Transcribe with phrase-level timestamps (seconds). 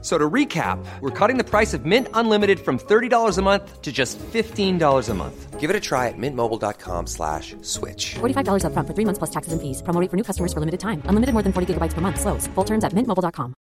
[0.00, 3.90] So to recap, we're cutting the price of Mint Unlimited from $30 a month to
[3.90, 5.58] just $15 a month.
[5.58, 8.14] Give it a try at mintmobile.com slash switch.
[8.20, 9.82] $45 upfront for three months plus taxes and fees.
[9.82, 11.02] Promo rate for new customers for limited time.
[11.08, 12.20] Unlimited more than 40 gigabytes per month.
[12.20, 12.46] Slows.
[12.54, 13.54] Full terms at mintmobile.com.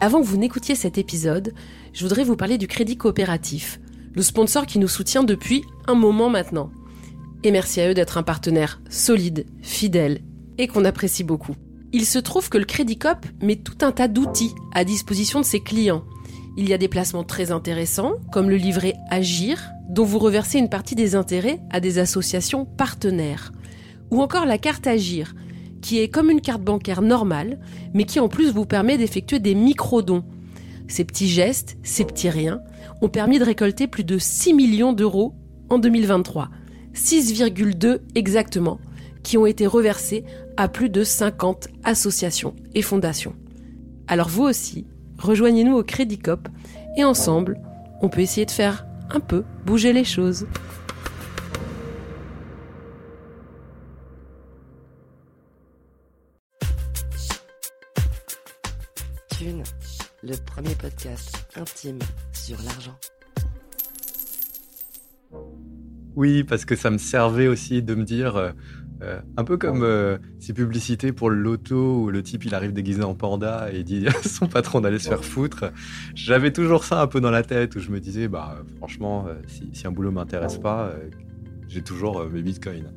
[0.00, 1.54] Avant que vous n'écoutiez cet épisode,
[1.92, 3.80] je voudrais vous parler du Crédit Coopératif,
[4.14, 6.70] le sponsor qui nous soutient depuis un moment maintenant.
[7.42, 10.20] Et merci à eux d'être un partenaire solide, fidèle
[10.58, 11.56] et qu'on apprécie beaucoup.
[11.96, 15.44] Il se trouve que le Crédit Coop met tout un tas d'outils à disposition de
[15.44, 16.02] ses clients.
[16.56, 20.68] Il y a des placements très intéressants, comme le livret Agir, dont vous reversez une
[20.68, 23.52] partie des intérêts à des associations partenaires.
[24.10, 25.36] Ou encore la carte Agir,
[25.82, 27.60] qui est comme une carte bancaire normale,
[27.94, 30.24] mais qui en plus vous permet d'effectuer des micro-dons.
[30.88, 32.60] Ces petits gestes, ces petits riens,
[33.02, 35.36] ont permis de récolter plus de 6 millions d'euros
[35.70, 36.50] en 2023.
[36.92, 38.80] 6,2 exactement,
[39.24, 40.24] qui ont été reversés
[40.56, 43.34] à plus de 50 associations et fondations.
[44.06, 44.86] Alors vous aussi,
[45.18, 46.46] rejoignez-nous au Crédit Cop
[46.96, 47.58] et ensemble,
[48.02, 50.46] on peut essayer de faire un peu bouger les choses.
[59.30, 59.62] Thune,
[60.22, 61.98] le premier podcast intime
[62.32, 62.96] sur l'argent.
[66.14, 68.54] Oui, parce que ça me servait aussi de me dire,
[69.02, 72.72] euh, un peu comme euh, ces publicités pour le loto où le type il arrive
[72.72, 75.72] déguisé en panda et dit à son patron d'aller se faire foutre.
[76.14, 79.34] J'avais toujours ça un peu dans la tête où je me disais, bah franchement, euh,
[79.46, 80.92] si, si un boulot m'intéresse pas,
[81.68, 82.92] j'ai toujours mes bitcoins.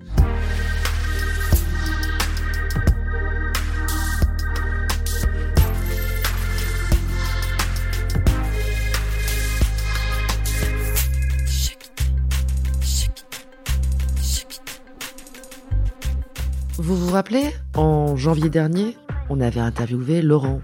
[16.79, 18.95] Vous vous rappelez, en janvier dernier,
[19.29, 20.61] on avait interviewé Laurent.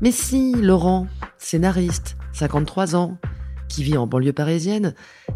[0.00, 3.18] Mais si, Laurent, scénariste, 53 ans,
[3.68, 4.94] qui vit en banlieue parisienne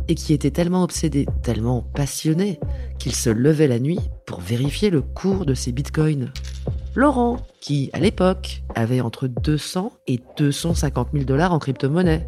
[0.09, 2.59] et qui était tellement obsédé, tellement passionné,
[2.99, 6.33] qu'il se levait la nuit pour vérifier le cours de ses bitcoins.
[6.95, 12.27] Laurent, qui, à l'époque, avait entre 200 et 250 000 dollars en crypto-monnaie.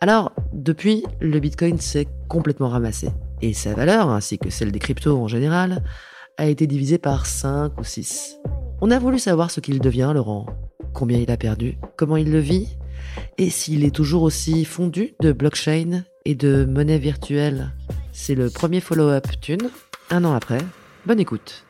[0.00, 3.10] Alors, depuis, le bitcoin s'est complètement ramassé.
[3.40, 5.84] Et sa valeur, ainsi que celle des cryptos en général,
[6.36, 8.38] a été divisé par 5 ou 6.
[8.80, 10.46] On a voulu savoir ce qu'il devient, Laurent.
[10.92, 12.76] Combien il a perdu, comment il le vit,
[13.38, 17.72] et s'il est toujours aussi fondu de blockchain et de monnaie virtuelle.
[18.12, 19.70] C'est le premier follow-up Thune,
[20.10, 20.60] un an après.
[21.06, 21.64] Bonne écoute.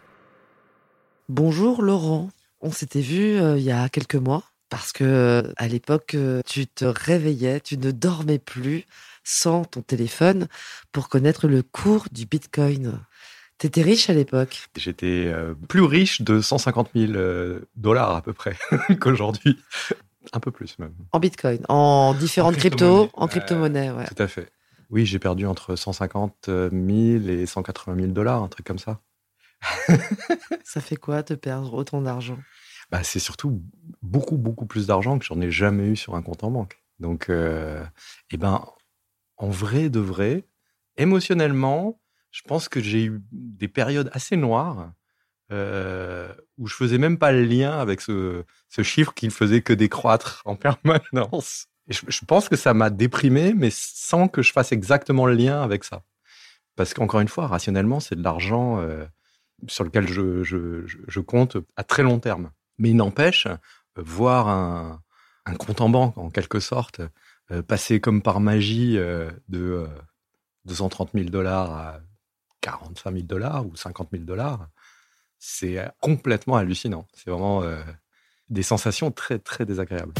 [1.29, 2.29] Bonjour Laurent.
[2.61, 6.43] On s'était vu euh, il y a quelques mois parce que euh, à l'époque euh,
[6.47, 8.85] tu te réveillais, tu ne dormais plus
[9.23, 10.49] sans ton téléphone
[10.93, 13.01] pour connaître le cours du Bitcoin.
[13.59, 14.69] T'étais riche à l'époque.
[14.77, 18.57] J'étais euh, plus riche de 150 000 euh, dollars à peu près
[19.01, 19.59] qu'aujourd'hui.
[20.33, 20.95] Un peu plus même.
[21.13, 24.07] En Bitcoin, en différentes En cryptos, en crypto-monnaie, ouais.
[24.07, 24.51] Tout à fait.
[24.91, 26.73] Oui, j'ai perdu entre 150 000
[27.29, 29.01] et 180 000 dollars, un truc comme ça.
[30.65, 32.39] Ça fait quoi te perdre autant d'argent?
[32.91, 33.63] Bah, c'est surtout
[34.03, 36.83] beaucoup, beaucoup plus d'argent que j'en ai jamais eu sur un compte en banque.
[37.01, 37.85] Donc, euh,
[38.31, 38.65] eh ben,
[39.37, 40.45] en vrai de vrai,
[40.97, 42.01] émotionnellement,
[42.35, 44.91] je pense que j'ai eu des périodes assez noires
[45.53, 48.45] euh, où je faisais même pas le lien avec ce,
[48.83, 51.69] chiffre qui ne faisait que décroître en permanence.
[51.87, 55.85] Je, pense que ça m'a déprimé, mais sans que je fasse exactement le lien avec
[55.85, 56.03] ça.
[56.75, 59.05] Parce qu'encore une fois, rationnellement, c'est de l'argent euh,
[59.69, 62.51] sur lequel je, compte à très long terme.
[62.79, 63.57] Mais il n'empêche, euh,
[63.97, 65.01] voir un,
[65.57, 67.01] compte en banque, en quelque sorte,
[67.69, 69.87] passer comme par magie de euh,
[70.65, 72.01] 230 000 dollars à
[72.65, 74.69] 45 000 dollars ou 50 000 dollars,
[75.39, 77.07] c'est euh, complètement hallucinant.
[77.13, 77.83] C'est vraiment euh,
[78.49, 80.15] des sensations très, très désagréables.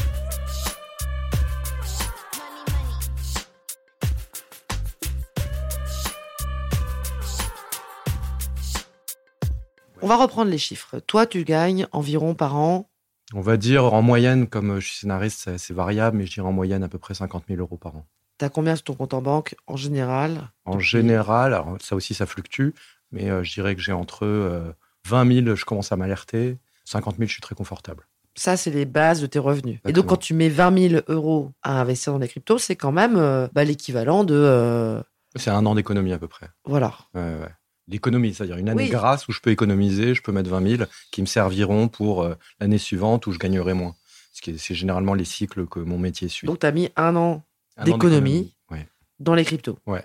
[10.01, 10.99] On va reprendre les chiffres.
[10.99, 12.89] Toi, tu gagnes environ par an.
[13.33, 16.47] On va dire en moyenne, comme je suis scénariste, c'est- c'est variable, mais je dirais
[16.47, 18.05] en moyenne à peu près 50 000 euros par an.
[18.37, 20.51] T'as combien sur ton compte en banque en général?
[20.65, 22.69] En général, alors ça aussi ça fluctue,
[23.11, 24.71] mais euh, je dirais que j'ai entre euh,
[25.07, 28.07] 20 000, je commence à m'alerter, 50 000, je suis très confortable.
[28.37, 29.79] Ça, c'est les bases de tes revenus.
[29.87, 32.91] Et donc, quand tu mets 20 000 euros à investir dans des cryptos, c'est quand
[32.91, 34.35] même euh, bah, l'équivalent de.
[34.35, 35.01] euh,
[35.37, 36.49] C'est un an d'économie à peu près.
[36.65, 36.93] voilà.
[37.13, 37.47] Ouais, ouais.
[37.87, 38.89] l'économie, c'est-à-dire une année Oui.
[38.89, 42.35] grasse où je peux économiser, je peux mettre 20 000 qui me serviront pour euh,
[42.59, 43.95] l'année suivante où je gagnerai moins.
[44.33, 46.45] C'est généralement les cycles que mon métier suit.
[46.47, 47.41] Donc, tu as mis un an
[47.83, 48.55] D'économie.
[48.71, 48.87] Ouais.
[49.19, 49.77] dans les cryptos.
[49.85, 50.03] Ouais.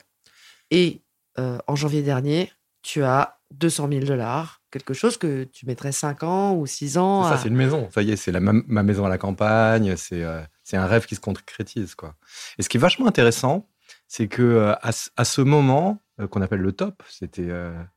[0.70, 1.02] Et
[1.38, 2.52] euh, en janvier dernier,
[2.82, 7.24] tu as 200 000 dollars, quelque chose que tu mettrais 5 ans ou 6 ans.
[7.24, 7.88] À- ça, c'est une maison.
[7.92, 9.96] Ça y est, c'est la ma, ma maison à la campagne.
[9.96, 11.94] C'est euh, c'est un rêve qui se concrétise.
[11.94, 12.14] Quoi.
[12.58, 13.68] Et ce qui est vachement intéressant,
[14.06, 15.98] c'est que euh, à, ce- à ce moment
[16.30, 17.48] qu'on appelle le top, c'était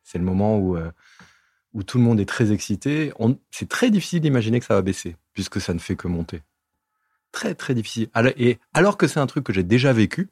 [0.04, 0.78] c'est le moment où
[1.74, 3.12] où tout le monde est très excité.
[3.52, 6.42] C'est très difficile d'imaginer que ça va baisser, puisque ça ne fait que monter.
[7.34, 8.10] Très très difficile.
[8.38, 10.30] Et alors que c'est un truc que j'ai déjà vécu.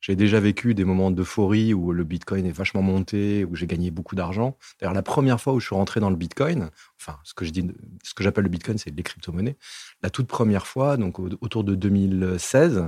[0.00, 3.90] J'ai déjà vécu des moments d'euphorie où le Bitcoin est vachement monté, où j'ai gagné
[3.90, 4.56] beaucoup d'argent.
[4.80, 8.14] D'ailleurs, la première fois où je suis rentré dans le Bitcoin, enfin, ce que ce
[8.14, 9.56] que j'appelle le Bitcoin, c'est les crypto-monnaies.
[10.02, 12.84] La toute première fois, donc au- autour de 2016,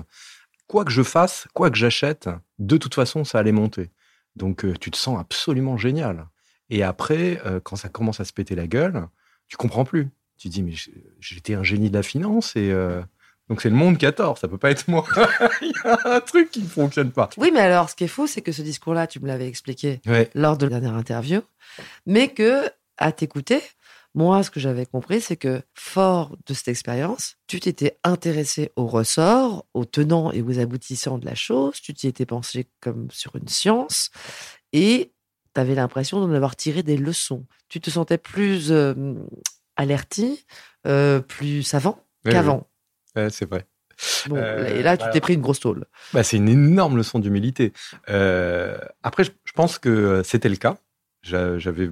[0.69, 3.91] quoi que je fasse, quoi que j'achète, de toute façon, ça allait monter.
[4.37, 6.29] Donc, euh, tu te sens absolument génial.
[6.71, 9.07] Et après, euh, quand ça commence à se péter la gueule,
[9.49, 10.09] tu comprends plus.
[10.39, 10.75] Tu te dis, mais
[11.21, 13.03] j'étais un génie de la finance et euh,
[13.49, 14.39] donc c'est le monde qui a tort.
[14.39, 15.05] Ça peut pas être moi.
[15.63, 17.29] Il y a un truc qui ne fonctionne pas.
[17.37, 20.01] Oui, mais alors, ce qui est fou, c'est que ce discours-là, tu me l'avais expliqué
[20.07, 20.31] Ouais.
[20.35, 21.41] lors de la dernière interview,
[22.07, 22.69] mais que,
[22.99, 23.61] à t'écouter,
[24.15, 28.87] moi, ce que j'avais compris, c'est que, fort de cette expérience, tu t'étais intéressé au
[28.87, 33.35] ressort, aux tenants et aux aboutissants de la chose, tu t'y étais pensé comme sur
[33.37, 34.11] une science,
[34.75, 35.13] et
[35.55, 37.47] tu avais l'impression d'en avoir tiré des leçons.
[37.69, 38.95] Tu te sentais plus euh,
[39.77, 40.45] alerti,
[40.87, 42.69] euh, plus savant qu'avant.
[43.17, 43.67] Ouais, c'est vrai.
[44.29, 45.85] Bon, Euh, et là, tu t'es pris une grosse tôle.
[46.13, 47.73] Bah, c'est une énorme leçon d'humilité.
[48.09, 50.77] Euh, après, je, je pense que c'était le cas.
[51.23, 51.91] J'a- J'avais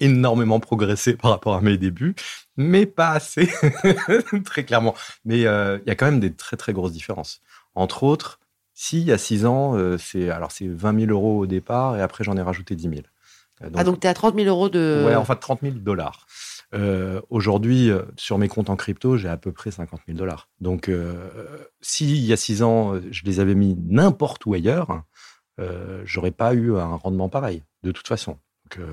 [0.00, 2.14] énormément progressé par rapport à mes débuts,
[2.56, 3.50] mais pas assez,
[4.44, 4.94] très clairement.
[5.24, 7.40] Mais euh, il y a quand même des très très grosses différences.
[7.74, 8.38] Entre autres,
[8.74, 11.96] si il y a six ans, euh, c'est alors c'est 20 000 euros au départ,
[11.96, 12.94] et après j'en ai rajouté 10 000.
[13.62, 15.04] Euh, ah, donc tu es à 30 000 euros de.
[15.06, 16.26] Ouais, enfin 30 000 dollars.
[16.74, 20.48] Euh, Aujourd'hui, euh, sur mes comptes en crypto, j'ai à peu près 50 000 dollars.
[20.60, 21.28] Donc, euh,
[21.80, 25.02] si il y a six ans, euh, je les avais mis n'importe où ailleurs,
[25.60, 28.38] euh, j'aurais pas eu un rendement pareil, de toute façon.
[28.70, 28.86] Donc,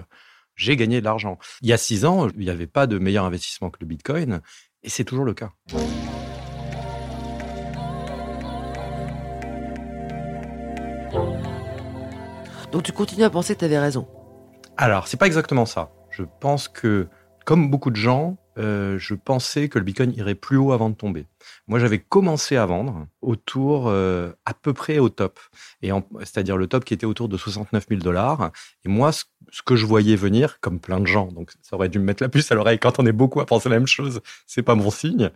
[0.55, 1.39] j'ai gagné de l'argent.
[1.61, 4.41] Il y a six ans, il n'y avait pas de meilleur investissement que le Bitcoin,
[4.83, 5.51] et c'est toujours le cas.
[12.71, 14.07] Donc tu continues à penser que tu avais raison.
[14.77, 15.91] Alors, c'est pas exactement ça.
[16.11, 17.07] Je pense que,
[17.50, 20.94] comme beaucoup de gens, euh, je pensais que le Bitcoin irait plus haut avant de
[20.94, 21.25] tomber.
[21.68, 25.40] Moi, j'avais commencé à vendre autour, euh, à peu près au top.
[25.81, 28.51] Et c'est-à-dire le top qui était autour de 69 000 dollars.
[28.86, 29.24] Et moi, ce,
[29.66, 32.30] que je voyais venir, comme plein de gens, donc ça aurait dû me mettre la
[32.30, 34.92] puce à l'oreille quand on est beaucoup à penser la même chose, c'est pas bon
[34.92, 35.31] signe.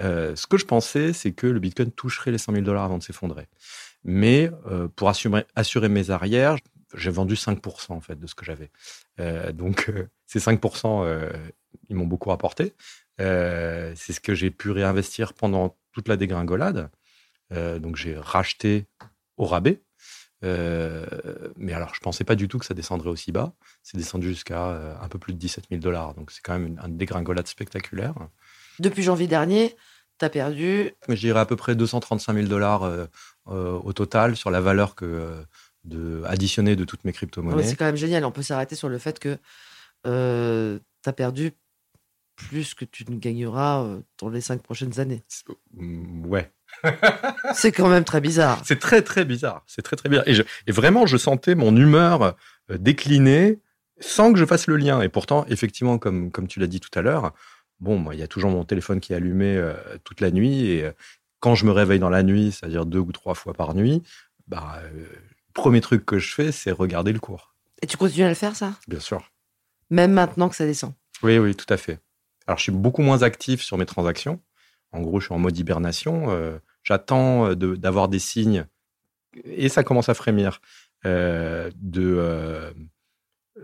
[0.00, 2.98] Euh, ce que je pensais, c'est que le Bitcoin toucherait les 100 000 dollars avant
[2.98, 3.46] de s'effondrer.
[4.02, 4.50] Mais
[4.96, 6.56] pour assurer, assurer mes arrières,
[6.94, 8.70] j'ai vendu 5% en fait de ce que j'avais.
[9.20, 11.32] Euh, donc euh, ces 5%, euh,
[11.88, 12.74] ils m'ont beaucoup rapporté.
[13.20, 16.90] Euh, c'est ce que j'ai pu réinvestir pendant toute la dégringolade.
[17.50, 18.86] Donc j'ai racheté
[19.36, 19.82] au rabais.
[20.42, 23.52] Mais alors je pensais pas du tout que ça descendrait aussi bas.
[23.82, 26.14] C'est descendu jusqu'à un peu plus de 17 000 dollars.
[26.14, 28.14] Donc c'est quand même une, une dégringolade spectaculaire.
[28.78, 29.76] Depuis janvier dernier,
[30.18, 30.92] tu as perdu.
[31.08, 32.90] Je dirais à peu près 235 000 dollars
[33.44, 35.44] au total sur la valeur que
[35.84, 37.62] de additionnée de toutes mes crypto-monnaies.
[37.64, 38.24] C'est quand même génial.
[38.24, 39.38] On peut s'arrêter sur le fait que
[40.04, 41.52] tu as perdu
[42.36, 45.22] plus que tu ne gagneras euh, dans les cinq prochaines années.
[45.74, 46.50] Mm, Ouais.
[47.54, 48.62] C'est quand même très bizarre.
[48.64, 49.62] C'est très très bizarre.
[49.66, 50.26] C'est très très bizarre.
[50.26, 52.22] Et, je- et vraiment, je sentais mon humeur
[52.70, 53.58] euh, décliner
[54.00, 55.02] sans que je fasse le lien.
[55.02, 57.34] Et pourtant, effectivement, comme, comme tu l'as dit tout à l'heure,
[57.80, 60.66] bon, moi, il y a toujours mon téléphone qui est allumé euh, toute la nuit.
[60.70, 60.92] Et euh,
[61.40, 64.02] quand je me réveille dans la nuit, c'est-à-dire deux ou trois fois par nuit,
[64.48, 65.04] bah, euh,
[65.52, 67.54] premier truc que je fais, c'est regarder le cours.
[67.82, 68.74] Et tu continues à le faire, ça?
[68.88, 69.30] Bien sûr.
[69.90, 70.92] Même maintenant que ça descend?
[71.22, 72.00] Oui, oui, tout à fait.
[72.46, 74.40] Alors, je suis beaucoup moins actif sur mes transactions.
[74.92, 76.30] En gros, je suis en mode hibernation.
[76.30, 78.66] Euh, J'attends euh, de- d'avoir des signes,
[79.44, 80.60] et ça commence à frémir,
[81.06, 82.72] euh, de, euh,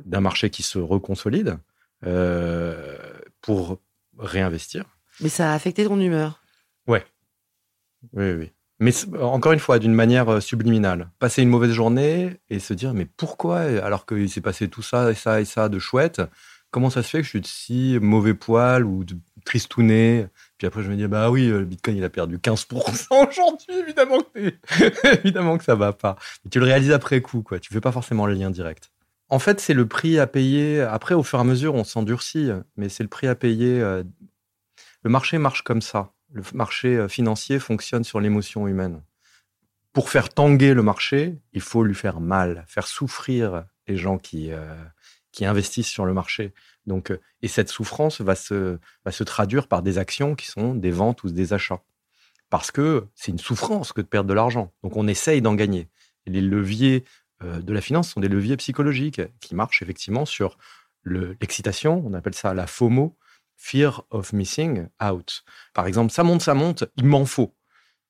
[0.05, 1.59] d'un marché qui se reconsolide
[2.07, 2.97] euh,
[3.41, 3.81] pour
[4.19, 4.85] réinvestir.
[5.21, 6.43] Mais ça a affecté ton humeur?
[8.13, 8.53] Oui, oui.
[8.81, 11.11] Mais encore une fois, d'une manière euh, subliminale.
[11.19, 15.11] Passer une mauvaise journée et se dire, mais pourquoi, alors qu'il s'est passé tout ça
[15.11, 16.23] et ça et ça de chouette,
[16.71, 20.67] comment ça se fait que je suis de si mauvais poil ou de tristouné Puis
[20.67, 24.21] après, je me dis, bah oui, euh, le Bitcoin, il a perdu 15% aujourd'hui, évidemment
[24.35, 24.53] que,
[25.25, 26.17] évidemment que ça va pas.
[26.45, 27.59] Mais tu le réalises après coup, quoi.
[27.59, 28.91] Tu fais pas forcément le lien direct.
[29.31, 30.81] En fait, c'est le prix à payer.
[30.83, 33.81] Après, au fur et à mesure, on s'endurcit, mais c'est le prix à payer.
[33.81, 34.03] euh,
[35.03, 36.13] Le marché marche comme ça.
[36.33, 39.03] Le marché euh, financier fonctionne sur l'émotion humaine.
[39.93, 44.53] Pour faire tanguer le marché, il faut lui faire mal, faire souffrir les gens qui,
[44.53, 44.75] euh,
[45.33, 46.53] qui investissent sur le marché.
[46.87, 50.75] Donc, euh, et cette souffrance va se, va se traduire par des actions qui sont
[50.75, 51.83] des ventes ou des achats.
[52.51, 54.73] Parce que c'est une souffrance que de perdre de l'argent.
[54.83, 55.89] Donc on essaye d'en gagner.
[56.27, 57.05] Les leviers
[57.43, 60.57] de la finance sont des leviers psychologiques qui marchent effectivement sur
[61.03, 63.17] le- l'excitation, on appelle ça la FOMO,
[63.59, 65.43] Fear of Missing Out.
[65.75, 67.55] Par exemple, ça monte, ça monte, il m'en faut.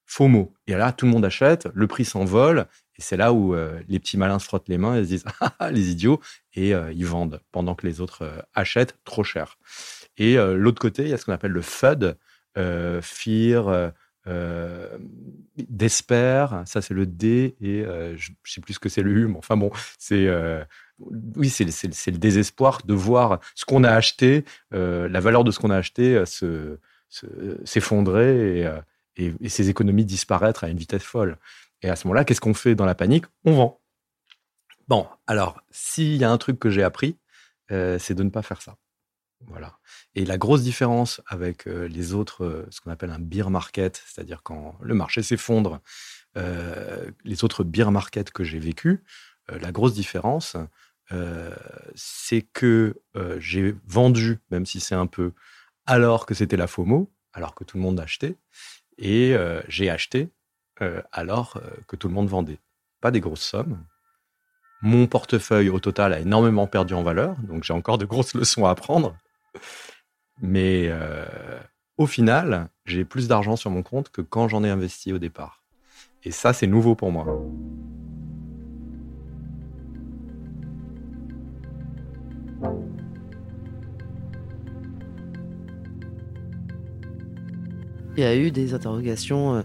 [0.07, 0.55] FOMO.
[0.67, 3.99] Et là, tout le monde achète, le prix s'envole, et c'est là où euh, les
[3.99, 5.25] petits malins se frottent les mains et se disent
[5.59, 6.21] Ah, les idiots,
[6.55, 9.59] et euh, ils vendent pendant que les autres euh, achètent trop cher.
[10.17, 12.17] Et l'autre côté, il y a ce qu'on appelle le FUD,
[12.57, 13.93] Fear,
[15.57, 19.29] Despair, ça c'est le D, et je ne sais plus ce que c'est le U,
[19.29, 20.27] mais enfin bon, c'est.
[21.37, 25.59] Oui, c'est le désespoir de voir ce qu'on a acheté, euh, la valeur de ce
[25.59, 26.79] qu'on a acheté euh, se-
[27.09, 28.81] se- s'effondrer et, euh,
[29.17, 31.39] et, et ses économies disparaître à une vitesse folle.
[31.83, 33.27] Et à ce moment-là, qu'est-ce qu'on fait dans la panique?
[33.45, 33.81] On vend.
[34.89, 37.19] Bon, alors, s'il y a un truc que j'ai appris,
[37.69, 38.77] c'est de ne pas faire ça.
[39.47, 39.79] Voilà.
[40.15, 44.77] Et la grosse différence avec les autres, ce qu'on appelle un beer market, c'est-à-dire quand
[44.81, 45.81] le marché s'effondre,
[46.35, 49.05] les autres beer markets que j'ai vécu,
[49.49, 50.57] la grosse différence,
[51.13, 51.55] euh,
[51.95, 55.33] c'est que euh, j'ai vendu, même si c'est un peu,
[55.87, 58.37] alors que c'était la FOMO, alors que tout le monde achetait,
[58.99, 60.31] et euh, j'ai acheté
[61.11, 62.61] alors que tout le monde vendait.
[63.01, 63.85] Pas des grosses sommes.
[64.81, 68.65] Mon portefeuille au total a énormément perdu en valeur, donc j'ai encore de grosses leçons
[68.65, 69.17] à apprendre.
[70.41, 70.89] Mais
[71.97, 75.65] au final, j'ai plus d'argent sur mon compte que quand j'en ai investi au départ.
[76.23, 77.27] Et ça, c'est nouveau pour moi.
[88.19, 89.63] Il y a eu des interrogations euh,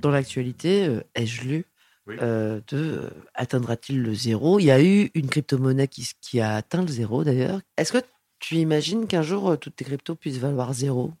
[0.00, 1.64] dans l'actualité, euh, ai-je lu,
[2.06, 2.14] Oui.
[2.20, 4.60] euh, de euh, atteindra-t-il le zéro?
[4.60, 7.60] Il y a eu une crypto-monnaie qui, a atteint le zéro d'ailleurs.
[7.76, 7.98] Est-ce que
[8.38, 11.12] tu imagines qu'un jour euh, toutes tes cryptos puissent valoir zéro?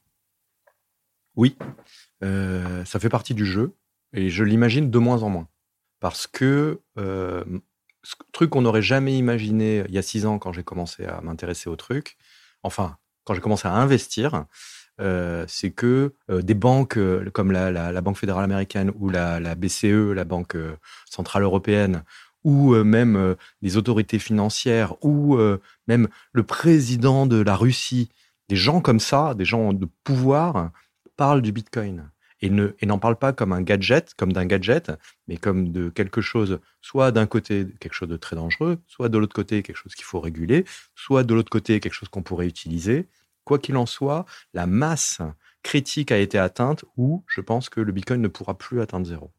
[1.34, 1.56] Oui,
[2.22, 3.74] ça fait partie du jeu
[4.14, 5.48] et je l'imagine de moins en moins.
[6.00, 10.62] Parce que ce truc qu'on n'aurait jamais imaginé il y a six ans quand j'ai
[10.62, 12.16] commencé à m'intéresser au truc,
[12.62, 14.46] enfin, quand j'ai commencé à investir,
[15.00, 20.12] euh, c'est que euh, des banques euh, comme la, Banque fédérale américaine ou la, BCE,
[20.14, 20.56] la Banque
[21.10, 22.02] centrale européenne,
[22.44, 25.36] ou même les autorités financières, ou
[25.88, 28.08] même le président de la Russie,
[28.48, 30.70] des gens comme ça, des gens de pouvoir,
[31.16, 32.08] parlent du Bitcoin
[32.42, 34.92] et n'en parlent pas comme un gadget, comme d'un gadget,
[35.26, 39.18] mais comme de quelque chose, soit d'un côté quelque chose de très dangereux, soit de
[39.18, 42.46] l'autre côté quelque chose qu'il faut réguler, soit de l'autre côté quelque chose qu'on pourrait
[42.46, 43.08] utiliser.
[43.46, 45.20] Quoi qu'il en soit, la masse
[45.62, 49.30] critique a été atteinte où je pense que le Bitcoin ne pourra plus atteindre zéro.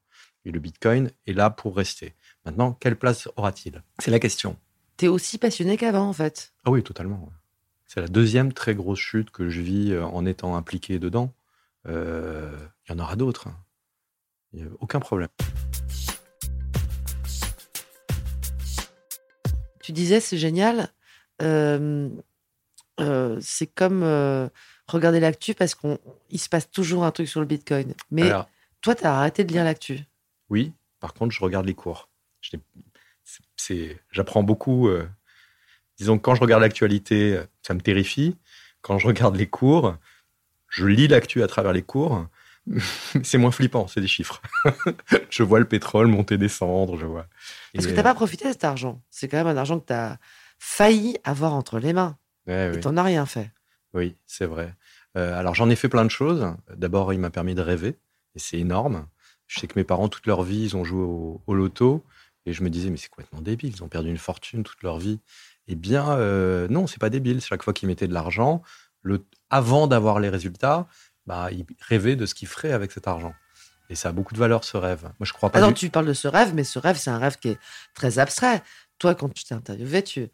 [0.45, 2.15] Et le Bitcoin est là pour rester.
[2.45, 3.83] Maintenant, quelle place aura-t-il?
[3.99, 4.57] C'est la question.
[4.95, 6.53] T'es aussi passionné qu'avant en fait.
[6.63, 7.29] Ah oui, totalement.
[7.85, 11.33] C'est la deuxième très grosse chute que je vis euh, en étant impliqué dedans.
[11.85, 12.49] Euh,
[12.87, 13.49] Il y en aura d'autres.
[13.49, 13.57] hein.
[14.53, 15.27] Il n'y a aucun problème.
[19.81, 20.89] Tu disais c'est génial.
[21.41, 22.09] Euh,
[22.99, 24.47] euh, c'est comme euh,
[24.87, 27.93] regarder l'actu parce qu'il se passe toujours un truc sur le Bitcoin.
[28.11, 28.49] Mais Alors,
[28.81, 29.99] toi, t'as arrêté de lire l'actu.
[30.49, 32.09] oui, par contre, je regarde les cours.
[34.11, 34.87] J'apprends beaucoup.
[34.87, 35.07] euh,
[35.97, 38.37] disons quand je regarde l'actualité, euh, ça me terrifie.
[38.81, 39.95] Quand je regarde les cours,
[40.69, 42.25] je lis l'actu à travers les cours.
[43.23, 44.41] C'est moins flippant, c'est des chiffres.
[45.29, 47.25] je vois le pétrole monter, descendre, je vois.
[47.73, 49.01] Parce Et, que t'as pas profité de cet argent?
[49.09, 50.17] C'est quand même un argent que t'as
[50.59, 52.17] failli avoir entre les mains.
[52.47, 53.51] Ouais, Et t'en as rien fait.
[53.93, 54.73] Oui, c'est vrai.
[55.17, 56.45] Euh, alors j'en ai fait plein de choses.
[56.75, 57.95] D'abord, il m'a permis de rêver,
[58.35, 59.07] et c'est énorme.
[59.47, 62.03] Je sais que mes parents, toute leur vie, ils ont joué au, au loto,
[62.45, 64.99] et je me disais, mais c'est complètement débile, ils ont perdu une fortune toute leur
[64.99, 65.19] vie.
[65.67, 67.41] Eh bien, euh, non, c'est pas débile.
[67.41, 68.61] Chaque fois qu'ils mettaient de l'argent,
[69.01, 70.87] le, avant d'avoir les résultats,
[71.25, 73.33] bah, ils rêvaient de ce qu'ils feraient avec cet argent.
[73.89, 75.03] Et ça a beaucoup de valeur, ce rêve.
[75.03, 75.57] Moi, je crois pas.
[75.57, 77.59] Alors, du- tu parles de ce rêve, mais ce rêve, c'est un rêve qui est
[77.93, 78.61] très abstrait.
[78.99, 80.27] Toi, quand je t'ai interviewé, tu,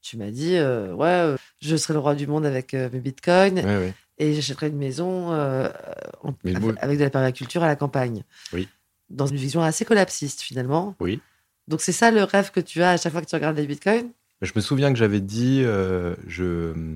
[0.00, 3.58] tu m'as dit euh, Ouais, je serai le roi du monde avec euh, mes bitcoins
[3.58, 3.94] Ouais, ouais.
[4.18, 6.34] et j'achèterai une maison en-
[6.80, 8.24] avec, de la permaculture à la campagne.
[8.52, 8.68] Oui.
[9.10, 10.94] Dans une vision assez collapsiste, finalement.
[11.00, 11.20] Oui.
[11.66, 13.66] Donc, c'est ça le rêve que tu as à chaque fois que tu regardes les
[13.66, 14.10] bitcoins?
[14.42, 16.94] Je me souviens que j'avais dit, je,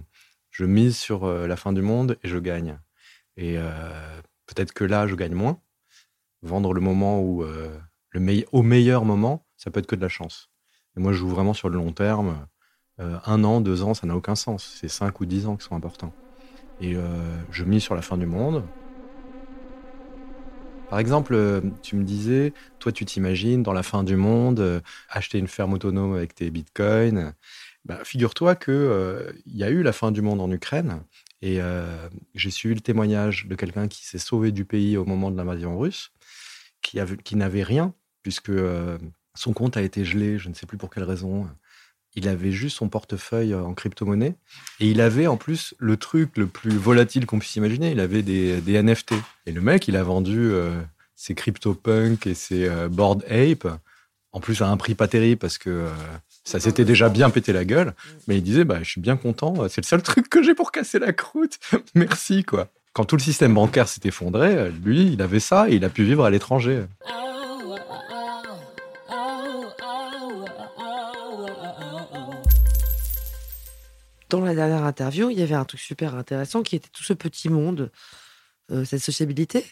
[0.51, 2.79] je mise sur la fin du monde et je gagne.
[3.37, 3.57] Et
[4.47, 5.59] peut-être que là, je gagne moins.
[6.43, 10.09] Vendre le moment où, le meille- au meilleur moment, ça peut être que de la
[10.09, 10.51] chance.
[10.97, 12.47] Et moi, je joue vraiment sur le long terme.
[13.01, 14.77] Euh, un an, deux ans, ça n'a aucun sens.
[14.81, 16.13] C'est cinq ou dix ans qui sont importants.
[16.81, 17.03] Et euh,
[17.51, 18.65] je mise sur la fin du monde.
[20.89, 25.39] Par exemple, euh, tu me disais, toi, tu t'imagines dans la fin du monde acheter
[25.39, 27.35] une ferme autonome avec tes bitcoins.
[27.85, 31.03] Bah, Figure-toi qu'il euh, y a eu la fin du monde en Ukraine
[31.41, 31.59] et
[32.37, 35.77] j'ai suivi le témoignage de quelqu'un qui s'est sauvé du pays au moment de l'invasion
[35.77, 36.13] russe,
[36.83, 38.53] qui, qui n'avait rien puisque
[39.35, 41.49] son compte a été gelé, je ne sais plus pour quelle raison.
[42.15, 44.35] Il avait juste son portefeuille en crypto-monnaie
[44.81, 47.91] et il avait en plus le truc le plus volatile qu'on puisse imaginer.
[47.93, 49.15] Il avait des, NFT.
[49.47, 50.79] Et le mec, il a vendu euh,
[51.17, 53.67] ses CryptoPunk et ses euh, Bored Ape,
[54.33, 55.89] en plus à un prix pas terrible parce que euh,
[56.45, 57.95] ça s'était déjà bien pété la gueule.
[58.29, 60.71] Mais il disait, bah, je suis bien content, c'est le seul truc que j'ai pour
[60.71, 61.59] casser la croûte.
[61.95, 62.69] Merci, quoi.
[62.93, 66.05] Quand tout le système bancaire s'est effondré, lui, il avait ça et il a pu
[66.05, 66.85] vivre à l'étranger.
[74.33, 77.13] Dans la dernière interview, il y avait un truc super intéressant qui était tout ce
[77.13, 77.91] petit monde,
[78.71, 79.63] euh, cette sociabilité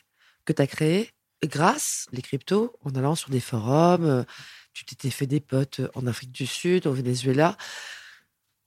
[0.45, 1.13] que tu as créée
[1.43, 4.05] grâce les cryptos en allant sur des forums.
[4.05, 4.23] euh,
[4.75, 7.57] tu t'étais fait des potes en Afrique du Sud, au Venezuela,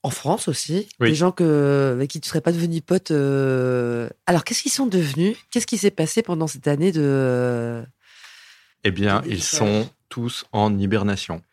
[0.01, 0.89] en France aussi.
[1.00, 1.09] Oui.
[1.09, 3.12] Des gens que, avec qui tu ne serais pas devenu pote.
[3.12, 4.09] euh.
[4.25, 5.38] Alors, qu'est-ce qu'ils sont devenus?
[5.51, 7.85] Qu'est-ce qui s'est passé pendant cette année de.
[8.83, 11.43] Eh bien, ils sont tous en hibernation.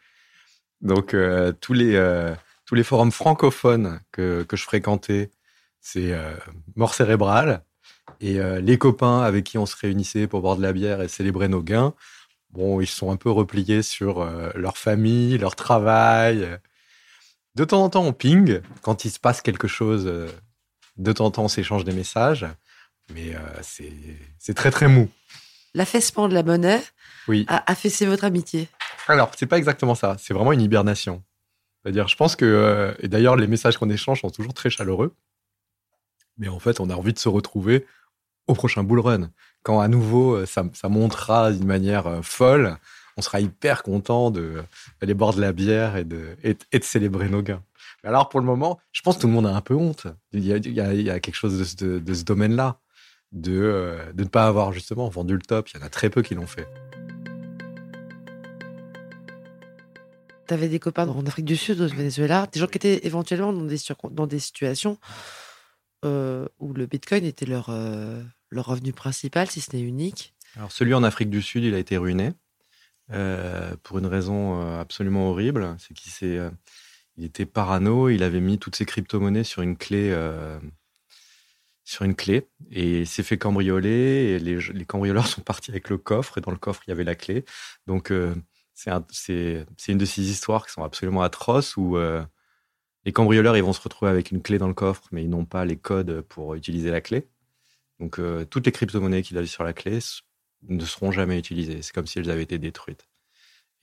[0.80, 2.35] Donc, euh, tous, les, euh,
[2.71, 5.33] tous les forums francophones que, que je fréquentais,
[5.81, 6.37] c'est euh,
[6.77, 7.65] mort cérébrale.
[8.21, 11.09] Et euh, les copains avec qui on se réunissait pour boire de la bière et
[11.09, 11.95] célébrer nos gains,
[12.50, 16.49] bon, ils sont un peu repliés sur euh, leur famille, leur travail.
[17.57, 20.05] De temps en temps, on ping quand il se passe quelque chose.
[20.97, 22.47] De temps en temps, on s'échange des messages.
[23.12, 23.93] Mais c'est
[24.39, 25.09] c'est très, très mou.
[25.75, 26.81] L'affaissement de la monnaie
[27.27, 27.47] Oui.
[27.49, 28.69] a affaissé votre amitié.
[29.09, 30.15] Alors, c'est pas exactement ça.
[30.21, 31.25] C'est vraiment une hibernation.
[31.82, 35.14] C'est-à-dire, je pense que, euh, et d'ailleurs, les messages qu'on échange sont toujours très chaleureux.
[36.38, 37.87] Mais en fait, on a envie de se retrouver
[38.46, 39.30] au prochain bull run.
[39.62, 42.76] Quand à nouveau, euh, ça, montera d'une manière euh, folle,
[43.16, 47.42] on sera hyper content d'aller boire de la bière et de, et, de célébrer nos
[47.42, 47.62] gains.
[48.02, 50.06] Mais alors, pour le moment, je pense que tout le monde a un peu honte.
[50.32, 52.78] Il y a, il y a- quelque chose de, ce- de- ce domaine-là.
[53.32, 55.69] De, de ne pas avoir justement vendu le top.
[55.69, 56.66] Il y en a très peu qui l'ont fait.
[60.50, 64.26] Tu des copains en Afrique du Sud, au Venezuela, des gens qui étaient éventuellement dans
[64.26, 64.99] des, situations
[66.04, 70.34] euh, où le Bitcoin était leur, euh, leur revenu principal, si ce n'est unique.
[70.56, 72.32] Alors celui en Afrique du Sud, il a été ruiné
[73.13, 75.76] euh, pour une raison absolument horrible.
[75.78, 76.50] C'est qu'il
[77.25, 78.08] était parano.
[78.08, 80.13] Il avait mis toutes ses crypto-monnaies sur une clé,
[81.84, 84.34] sur une clé, et s'est fait cambrioler.
[84.34, 87.04] Et les, cambrioleurs sont partis avec le coffre, et dans le coffre il y avait
[87.04, 87.45] la clé.
[87.86, 88.13] Donc
[88.82, 92.25] c'est, un- c'est, c'est une de ces histoires qui sont absolument atroces où euh,
[93.04, 95.45] les cambrioleurs ils vont se retrouver avec une clé dans le coffre, mais ils n'ont
[95.45, 97.28] pas les codes pour utiliser la clé.
[97.99, 99.99] Donc euh, toutes les crypto-monnaies qu'il avait sur la clé
[100.69, 101.82] ne seront jamais utilisées.
[101.82, 103.06] C'est comme si elles avaient été détruites.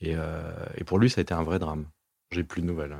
[0.01, 1.86] Et, euh, et pour lui, ça a été un vrai drame.
[2.31, 2.97] J'ai plus de nouvelles.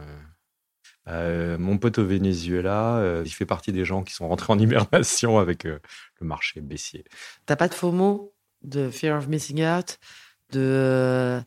[1.08, 5.40] Euh, mon pote au Venezuela, il fait partie des gens qui sont rentrés en hibernation
[5.40, 5.80] avec le
[6.22, 7.06] marché baissier.
[7.48, 9.98] T'as pas de FOMO, de fear of missing out,
[10.52, 11.42] de,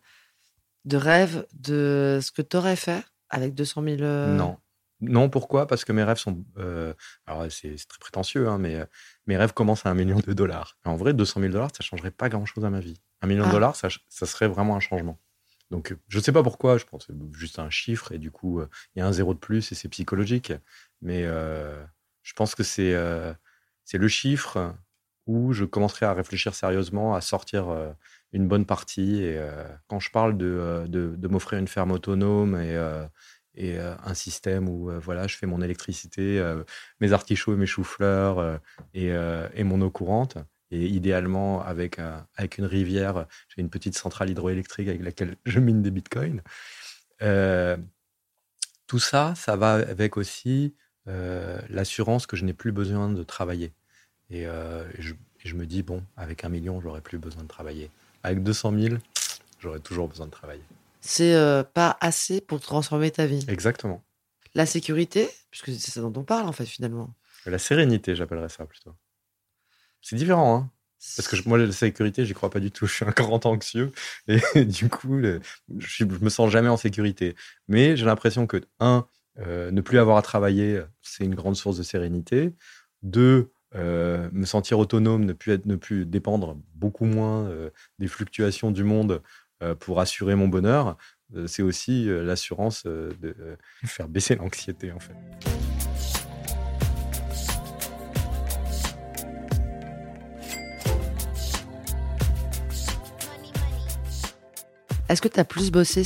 [0.84, 4.58] de rêve de ce que tu aurais fait avec 200 000 euh, Non.
[5.02, 5.66] Non, pourquoi?
[5.66, 6.44] Parce que mes rêves sont.
[6.58, 6.92] euh,
[7.26, 8.84] alors, c'est très prétentieux, hein, mais euh,
[9.26, 10.76] mes rêves commencent à un million de dollars.
[10.84, 13.00] En vrai, 200 000 dollars, ça changerait pas grand-chose à ma vie.
[13.22, 13.48] Un million Ah.
[13.48, 15.18] de dollars, ça, ça serait vraiment un changement.
[15.70, 18.30] Donc, je ne sais pas pourquoi, je pense que c'est juste un chiffre, et du
[18.30, 20.52] coup, euh, il y a un zéro de plus, et c'est psychologique.
[21.00, 22.94] Mais je pense que c'est
[23.84, 24.74] c'est le chiffre
[25.26, 27.92] où je commencerai à réfléchir sérieusement, à sortir euh,
[28.32, 29.22] une bonne partie.
[29.22, 32.76] Et euh, quand je parle de, euh, de, de m'offrir une ferme autonome et,
[33.54, 36.42] et un système où voilà, je fais mon électricité,
[37.00, 38.60] mes artichauts et mes choux-fleurs
[38.94, 39.08] et,
[39.54, 40.38] et mon eau courante.
[40.70, 41.98] Et idéalement, avec,
[42.36, 46.42] avec une rivière, j'ai une petite centrale hydroélectrique avec laquelle je mine des bitcoins.
[48.86, 50.74] Tout ça, ça va avec aussi
[51.06, 53.72] l'assurance que je n'ai plus besoin de travailler.
[54.30, 57.42] Et, euh, et je, et je me dis, bon, avec un million, j'aurais plus besoin
[57.42, 57.90] de travailler.
[58.22, 58.96] Avec 200 000,
[59.58, 60.62] j'aurais toujours besoin de travailler.
[61.00, 63.44] C'est euh, pas assez pour transformer ta vie.
[63.48, 64.02] Exactement.
[64.54, 67.14] La sécurité, puisque c'est ça dont on parle en fait finalement.
[67.46, 68.94] La sérénité, j'appellerais ça plutôt.
[70.02, 70.70] C'est différent, hein
[71.16, 72.86] Parce que je- moi, la sécurité, j'y crois pas du tout.
[72.86, 73.92] Je suis un grand anxieux
[74.28, 75.40] et du coup, le-
[75.78, 77.34] je, je me sens jamais en sécurité.
[77.68, 79.06] Mais j'ai l'impression que, un,
[79.38, 82.54] euh, ne plus avoir à travailler, c'est une grande source de sérénité.
[83.02, 88.08] Deux, euh, me sentir autonome, ne plus, être, ne plus dépendre beaucoup moins euh, des
[88.08, 89.22] fluctuations du monde
[89.62, 90.96] euh, pour assurer mon bonheur,
[91.46, 95.14] c'est aussi l'assurance de faire baisser l'anxiété, en fait.
[105.08, 106.02] Est-ce que tu as plus bossé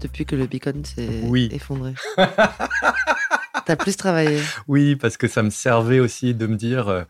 [0.00, 1.48] depuis que le Bitcoin s'est Oui.
[1.52, 1.94] effondré?
[3.76, 7.04] Plus travaillé Oui, parce que ça me servait aussi de me dire, euh,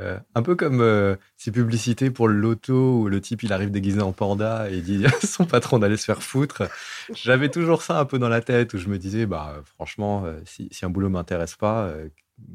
[0.00, 3.70] euh, un peu comme euh, ces publicités pour le loto où le type il arrive
[3.70, 6.64] déguisé en panda et dit à son patron d'aller se faire foutre.
[7.12, 10.68] J'avais toujours ça un peu dans la tête où je me disais, bah franchement, si,
[10.82, 11.92] un boulot m'intéresse pas,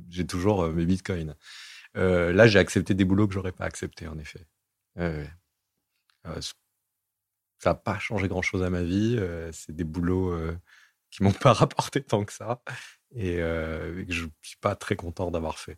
[0.09, 1.35] j'ai toujours mes bitcoins.
[1.95, 4.45] Là, j'ai accepté des boulots que j'aurais pas accepté en effet.
[7.61, 9.19] Ça n'a pas changé grand chose à ma vie.
[9.51, 10.37] c'est des boulots
[11.09, 12.61] qui m'ont pas rapporté tant que ça
[13.15, 15.77] et euh, que je suis pas très content d'avoir fait.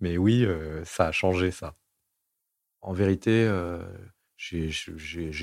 [0.00, 1.74] Mais oui, euh, ça a changé ça.
[2.82, 3.82] En vérité, euh,
[4.36, 4.68] j'ai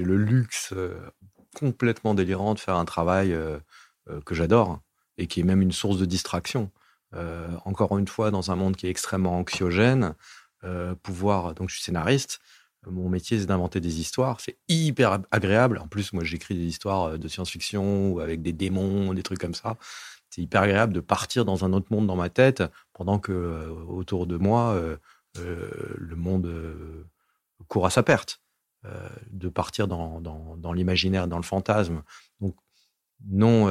[0.03, 0.73] le luxe
[1.55, 3.36] complètement délirant de faire un travail
[4.25, 4.81] que j'adore
[5.17, 6.71] et qui est même une source de distraction.
[7.65, 10.15] Encore une fois, dans un monde qui est extrêmement anxiogène,
[11.01, 11.55] pouvoir.
[11.55, 12.39] Donc, je suis scénariste.
[12.86, 14.39] Mon métier, c'est d'inventer des histoires.
[14.39, 15.79] C'est hyper agréable.
[15.79, 19.55] En plus, moi, j'écris des histoires de science-fiction ou avec des démons, des trucs comme
[19.55, 19.75] ça.
[20.33, 23.69] C'est hyper agréable de partir dans un autre monde dans ma tête pendant que euh,
[23.87, 24.97] autour de moi, euh,
[25.37, 26.51] euh, le monde
[27.67, 28.41] court à sa perte.
[29.31, 32.03] De partir dans, dans, l'imaginaire, dans le fantasme.
[32.41, 32.55] Donc,
[33.29, 33.67] non,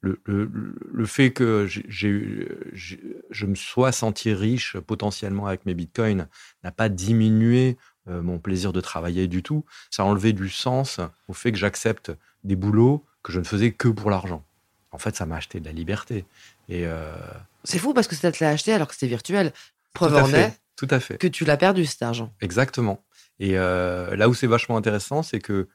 [0.00, 6.26] le, le, fait que j'ai- je me sois senti riche potentiellement avec mes bitcoins
[6.64, 7.76] n'a pas diminué
[8.06, 9.64] mon plaisir de travailler du tout.
[9.88, 12.10] Ça a enlevé du sens au fait que j'accepte
[12.42, 14.47] des boulots que je ne faisais que pour l'argent.
[14.90, 16.24] En fait, ça m'a acheté de la liberté.
[16.68, 17.12] Et euh,
[17.64, 19.52] C'est fou parce que ça te l'a acheté alors que c'était virtuel.
[19.92, 21.18] Preuve en fait, est tout à fait.
[21.18, 22.32] que tu l'as perdu cet argent.
[22.40, 23.04] Exactement.
[23.38, 25.68] Et euh, là où c'est vachement intéressant, c'est que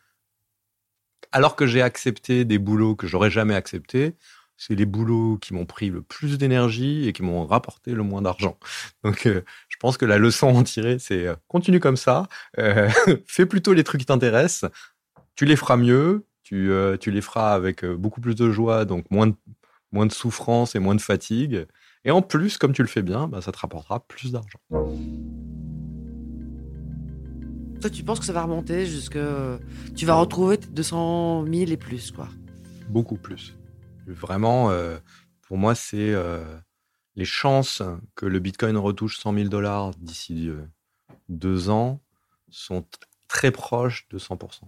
[1.31, 4.15] alors que j'ai accepté des boulots que j'aurais jamais acceptés,
[4.57, 8.21] c'est les boulots qui m'ont pris le plus d'énergie et qui m'ont rapporté le moins
[8.21, 8.57] d'argent.
[9.03, 12.27] Donc, euh, je pense que la leçon à en tirer, c'est continue comme ça,
[13.27, 14.69] fais plutôt les trucs qui t'intéressent,
[15.35, 18.85] tu les feras mieux, tu, euh, tu les feras avec euh, beaucoup plus de joie,
[18.85, 19.35] donc moins de,
[19.91, 21.65] moins de souffrance et moins de fatigue.
[22.05, 24.59] Et en plus, comme tu le fais bien, bah, ça te rapportera plus d'argent.
[27.79, 29.17] Toi, tu penses que ça va remonter jusque.
[29.95, 32.27] Tu vas retrouver tes 200 000 et plus, quoi.
[32.89, 33.55] beaucoup plus.
[34.07, 34.97] Vraiment, euh,
[35.47, 36.43] pour moi, c'est euh,
[37.15, 37.81] les chances
[38.15, 40.61] que le Bitcoin retouche 100 000 dollars d'ici euh,
[41.29, 42.01] deux ans
[42.49, 42.85] sont
[43.27, 44.61] très proches de 100%.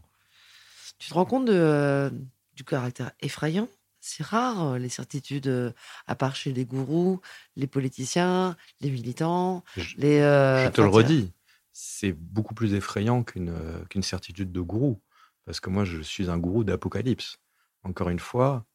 [1.00, 2.10] Tu te rends compte de, euh,
[2.56, 3.68] du caractère effrayant?
[4.00, 5.72] C'est rare, euh, les certitudes, euh,
[6.08, 7.20] à part chez les gourous,
[7.56, 10.20] les politiciens, les militants, Je, les.
[10.20, 11.34] euh, je te le redis,
[11.74, 13.54] c'est beaucoup plus effrayant qu'une
[13.90, 15.02] qu'une certitude de gourou.
[15.46, 17.38] Parce que moi, je suis un gourou d'apocalypse.
[17.84, 18.66] Encore une fois,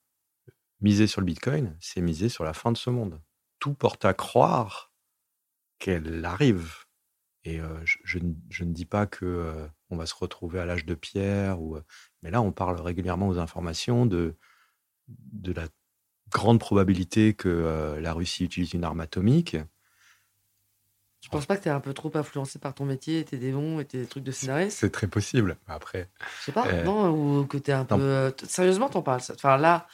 [0.80, 3.20] miser sur le Bitcoin, c'est miser sur la fin de ce monde.
[3.58, 4.92] Tout porte à croire
[5.78, 6.84] qu'elle arrive.
[7.44, 10.60] Et euh, je, je ne- je ne dis pas que euh, on va se retrouver
[10.60, 11.78] à l'âge de pierre, ou,
[12.22, 14.36] mais là, on parle régulièrement aux informations de,
[15.08, 15.66] de la
[16.30, 19.56] grande probabilité que euh, la Russie utilise une arme atomique.
[21.20, 23.84] Tu penses pas que t'es un peu trop influencé par ton métier, tes démons et
[23.84, 24.78] tes trucs de scénariste?
[24.78, 25.58] C'est très possible.
[25.68, 26.08] Après,
[26.40, 27.96] Je sais pas, Euh, non Ou que t'es un peu.
[27.96, 28.48] non.
[28.48, 29.86] Sérieusement, t'en parles Enfin, là.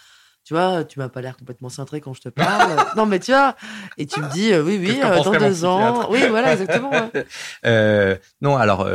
[0.46, 2.76] Tu vois, tu m'as pas l'air complètement cintré quand je te parle.
[2.96, 3.56] non, mais tu vois,
[3.98, 6.08] et tu me dis, euh, oui, oui, euh, dans deux ans.
[6.08, 6.90] Oui, voilà, exactement.
[6.90, 7.26] ouais.
[7.64, 8.88] Euh, non, alors,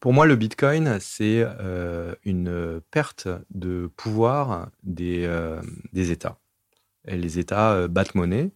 [0.00, 1.44] pour moi, le Bitcoin, c'est
[2.24, 5.28] une perte de pouvoir des,
[5.92, 6.38] des États.
[7.06, 8.52] Et les États battent monnaie.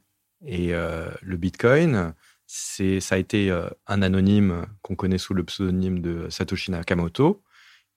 [0.47, 2.15] Et le Bitcoin,
[2.47, 3.55] c'est, ça a été
[3.87, 7.43] un anonyme qu'on connaît sous le pseudonyme de Satoshi Nakamoto,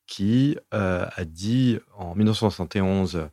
[0.07, 3.29] qui euh, a dit en 1971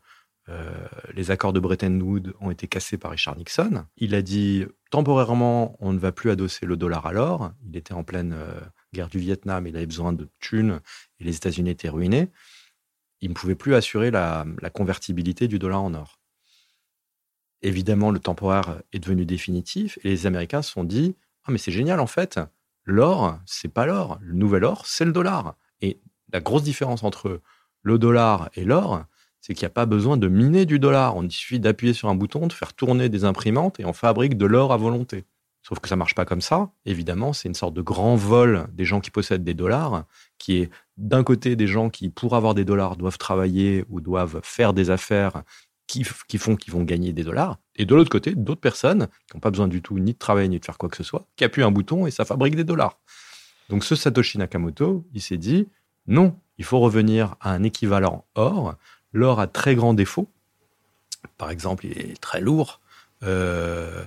[0.51, 0.71] euh,
[1.15, 3.87] les accords de Bretton Woods ont été cassés par Richard Nixon.
[3.97, 7.53] Il a dit temporairement, on ne va plus adosser le dollar à l'or.
[7.67, 8.61] Il était en pleine euh,
[8.93, 10.81] guerre du Vietnam, il avait besoin de thunes
[11.19, 12.31] et les États-Unis étaient ruinés.
[13.21, 16.21] Il ne pouvait plus assurer la, convertibilité du dollar en or.
[17.63, 21.73] Évidemment, le temporaire est devenu définitif et les Américains se sont dit Ah, mais c'est
[21.73, 22.39] génial en fait,
[22.85, 24.19] l'or, c'est pas l'or.
[24.21, 25.57] Le nouvel or, c'est le dollar.
[25.81, 26.01] Et
[26.33, 27.41] la grosse différence entre
[27.83, 29.05] le dollar et l'or,
[29.41, 31.17] c'est qu'il n'y a pas besoin de miner du dollar.
[31.17, 34.47] On suffit d'appuyer sur un bouton, de faire tourner des imprimantes et on fabrique de
[34.47, 35.25] l'or à volonté.
[35.63, 36.71] Sauf que ça marche pas comme ça.
[36.85, 40.05] Évidemment, c'est une sorte de grand vol des gens qui possèdent des dollars,
[40.39, 44.41] qui est d'un côté des gens qui, pour avoir des dollars, doivent travailler ou doivent
[44.43, 45.43] faire des affaires
[45.87, 47.59] qui, qui font qu'ils vont gagner des dollars.
[47.77, 50.49] Et de l'autre côté, d'autres personnes qui n'ont pas besoin du tout ni de travailler
[50.49, 52.65] ni de faire quoi que ce soit, qui appuient un bouton et ça fabrique des
[52.65, 52.99] dollars.
[53.71, 55.69] Donc ce Satoshi Nakamoto, il s'est dit,
[56.07, 58.75] non, il faut revenir à un équivalent or.
[59.13, 60.29] L'or a très grands défauts.
[61.39, 62.81] Par exemple, il est très lourd.
[63.23, 64.05] Euh,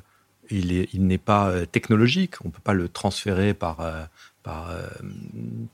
[0.49, 2.35] il est- il n'est pas euh, technologique.
[2.45, 3.79] On peut pas le transférer par.
[3.81, 4.03] euh,
[4.43, 4.87] par euh,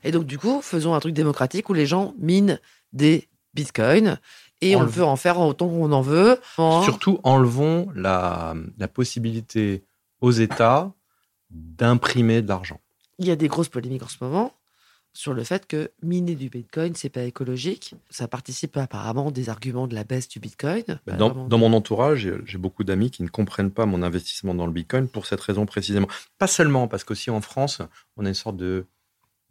[0.02, 2.58] Et donc, du coup, faisons un truc démocratique où les gens minent
[2.92, 4.18] des bitcoins
[4.60, 6.40] et on peut en faire autant qu'on en veut.
[6.56, 9.84] En- Surtout, enlevons la, la possibilité
[10.20, 10.90] aux États
[11.50, 12.80] d'imprimer de l'argent.
[13.18, 14.52] Il y a des grosses polémiques en ce moment
[15.14, 17.94] sur le fait que miner du bitcoin, c'est pas écologique.
[18.10, 20.82] Ça participe apparemment des arguments de la baisse du bitcoin.
[21.06, 24.72] Bah, Dans, mon entourage, j'ai- beaucoup d'amis qui ne comprennent pas mon investissement dans le
[24.72, 26.08] Bitcoin pour cette raison précisément.
[26.38, 27.80] Pas seulement, parce qu'aussi en France,
[28.16, 28.86] on a une sorte de,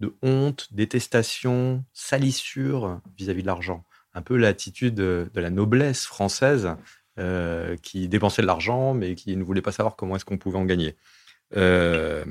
[0.02, 3.86] de honte, détestation, salissure vis-à-vis de l'argent.
[4.14, 6.72] Un peu l'attitude de, de la noblesse française
[7.20, 10.58] euh, qui dépensait de l'argent, mais qui ne voulait pas savoir comment est-ce qu'on pouvait
[10.58, 10.96] en gagner.
[11.56, 12.26] Euh,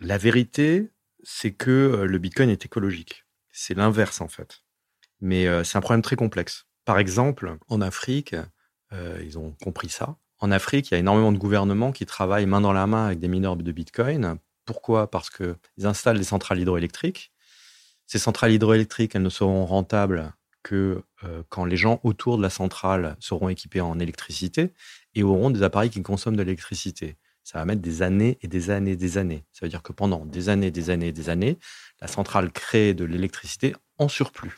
[0.00, 0.90] la vérité,
[1.24, 3.24] c'est que euh, le Bitcoin est écologique.
[3.50, 4.62] C'est l'inverse, en fait.
[5.20, 6.66] Mais euh, c'est un problème très complexe.
[6.84, 8.36] Par exemple, en Afrique,
[8.92, 10.16] euh, ils ont compris ça.
[10.38, 13.18] En Afrique, il y a énormément de gouvernements qui travaillent main dans la main avec
[13.18, 14.36] des mineurs de Bitcoin.
[14.66, 15.10] Pourquoi?
[15.10, 15.56] Parce qu'ils
[15.86, 17.32] installent des centrales hydroélectriques.
[18.06, 21.02] Ces centrales hydroélectriques, elles ne seront rentables que
[21.48, 24.72] quand les gens autour de la centrale seront équipés en électricité
[25.14, 27.16] et auront des appareils qui consomment de l'électricité.
[27.44, 29.44] Ça va mettre des années et des années et des années.
[29.52, 31.58] Ça veut dire que pendant des années, des années et des années,
[32.00, 34.56] la centrale crée de l'électricité en surplus.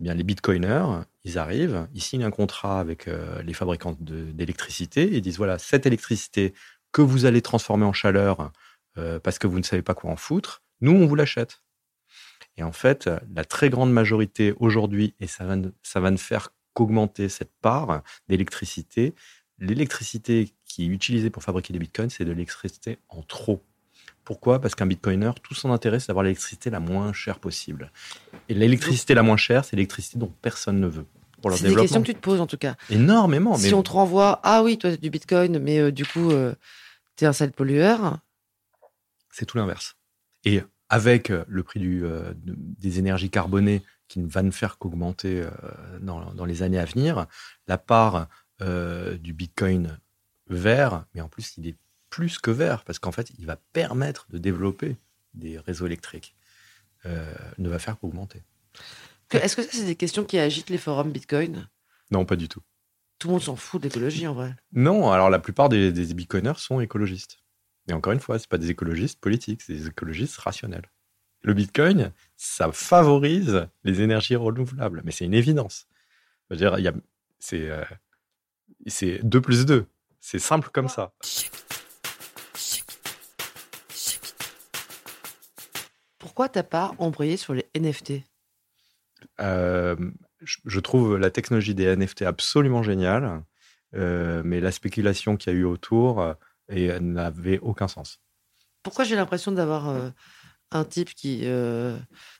[0.00, 5.14] Eh bien, les bitcoiners, ils arrivent, ils signent un contrat avec euh, les fabricants d'électricité
[5.14, 6.54] et disent voilà, cette électricité
[6.90, 8.50] que vous allez transformer en chaleur
[8.98, 11.62] euh, parce que vous ne savez pas quoi en foutre, nous, on vous l'achète.
[12.56, 16.50] Et en fait, la très grande majorité aujourd'hui, et ça va ça va ne faire
[16.74, 19.14] qu'augmenter cette part d'électricité,
[19.58, 23.62] l'électricité qui est utilisée pour fabriquer des bitcoins, c'est de l'électricité en trop.
[24.24, 24.60] Pourquoi?
[24.60, 27.90] Parce qu'un bitcoiner, tout son intérêt, c'est d'avoir l'électricité la moins chère possible.
[28.48, 31.06] Et l'électricité la moins chère, c'est l'électricité dont personne ne veut
[31.40, 32.76] pour leur C'est des questions que tu te poses en tout cas.
[32.90, 33.56] Énormément.
[33.56, 36.30] si mais on te renvoie, ah oui, toi, c'est du bitcoin, mais euh, du coup,
[36.30, 36.54] euh,
[37.16, 38.18] t'es un sale pollueur.
[39.30, 39.96] c'est tout l'inverse.
[40.44, 44.50] Et avec euh, le prix du, euh, de- des énergies carbonées qui ne va ne
[44.50, 45.44] faire qu'augmenter
[46.00, 47.26] dans, dans les années à venir,
[47.68, 48.26] la part
[48.60, 49.98] du Bitcoin
[50.50, 51.76] vert, mais en plus il est
[52.10, 54.96] plus que vert, parce qu'en fait il va permettre de développer
[55.34, 56.34] des réseaux électriques,
[57.06, 58.42] euh, ne va faire qu'augmenter.
[59.30, 61.68] Est-ce que ça, c'est des questions qui agitent les forums bitcoin?
[62.10, 62.60] Non, pas du tout.
[63.18, 64.56] Tout le monde s'en fout de l'écologie en vrai.
[64.72, 67.38] Non, alors la plupart des, des bitcoiners sont écologistes.
[67.88, 70.90] Et encore une fois, c'est pas des écologistes politiques, c'est des écologistes rationnels.
[71.42, 75.86] Le bitcoin, ça favorise les énergies renouvelables, mais c'est une évidence.
[77.38, 77.84] C'est, euh,
[78.86, 79.86] c'est 2 plus 2.
[80.20, 81.12] C'est simple comme ça.
[86.18, 88.22] Pourquoi t'as pas embrayé sur les NFT
[89.40, 89.96] Euh,
[90.42, 93.42] je, trouve la technologie des NFT absolument géniale,
[93.94, 96.34] euh, mais la spéculation qu'il y a eu autour euh,
[96.68, 98.20] et, n'avait aucun sens.
[98.82, 100.10] Pourquoi j'ai l'impression d'avoir euh,
[100.70, 101.46] un type qui,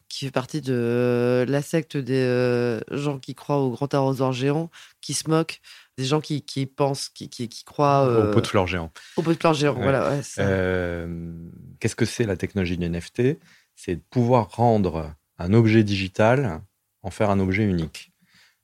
[0.09, 5.15] qui fait partie de la secte des gens qui croient au grand arroseur géant, qui
[5.15, 5.61] se moquent
[6.01, 8.91] des gens qui, qui pensent, qui, qui, qui croient euh, Au pot de fleurs géant.
[9.17, 9.75] au pot de fleurs géant.
[9.75, 9.83] Ouais.
[9.83, 10.21] Voilà, ouais.
[10.39, 11.33] Euh,
[11.79, 13.39] Qu'est-ce que c'est la technologie du NFT
[13.77, 16.61] C'est de pouvoir rendre un objet digital,
[17.03, 18.13] en faire un objet unique.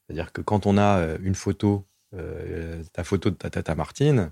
[0.07, 4.31] C'est-à-dire que quand on a euh, une photo, euh, ta photo de ta tata Martine,